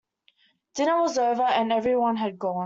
Dinner 0.73 0.99
was 0.99 1.19
over, 1.19 1.43
and 1.43 1.71
every 1.71 1.95
one 1.95 2.15
had 2.15 2.39
gone. 2.39 2.59